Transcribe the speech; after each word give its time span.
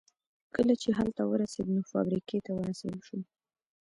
کله 0.55 0.73
چې 0.81 0.89
هلته 0.97 1.21
ورسېد 1.25 1.67
نو 1.75 1.81
فابريکې 1.91 2.39
ته 2.45 2.51
ورسول 2.59 2.97
شو. 3.07 3.19